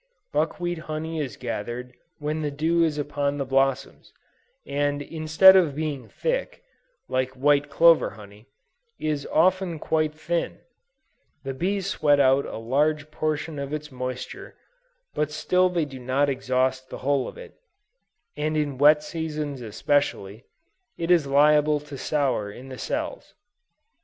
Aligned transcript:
Buckwheat 0.33 0.79
honey 0.89 1.19
is 1.19 1.37
gathered 1.37 1.93
when 2.17 2.41
the 2.41 2.49
dew 2.49 2.83
is 2.83 2.97
upon 2.97 3.37
the 3.37 3.45
blossoms, 3.45 4.11
and 4.65 4.99
instead 4.99 5.55
of 5.55 5.75
being 5.75 6.09
thick, 6.09 6.63
like 7.07 7.35
white 7.37 7.69
clover 7.69 8.09
honey, 8.09 8.47
is 8.99 9.27
often 9.27 9.77
quite 9.77 10.15
thin; 10.15 10.57
the 11.43 11.53
bees 11.53 11.85
sweat 11.85 12.19
out 12.19 12.47
a 12.47 12.57
large 12.57 13.11
portion 13.11 13.59
of 13.59 13.73
its 13.73 13.91
moisture, 13.91 14.55
but 15.13 15.29
still 15.29 15.69
they 15.69 15.85
do 15.85 15.99
not 15.99 16.29
exhaust 16.29 16.89
the 16.89 16.97
whole 17.05 17.27
of 17.27 17.37
it, 17.37 17.53
and 18.35 18.57
in 18.57 18.79
wet 18.79 19.03
seasons 19.03 19.61
especially, 19.61 20.45
it 20.97 21.11
is 21.11 21.27
liable 21.27 21.79
to 21.79 21.95
sour 21.95 22.51
in 22.51 22.69
the 22.69 22.79
cells. 22.79 23.35